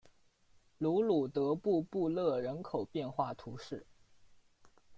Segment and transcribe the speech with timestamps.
[0.79, 3.85] 卢鲁德布布勒人口变化图示